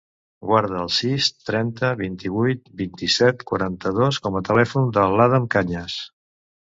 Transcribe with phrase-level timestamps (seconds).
[0.51, 6.01] Guarda el sis, trenta, vint-i-vuit, vint-i-set, quaranta-dos com a telèfon de l'Adam Cañas.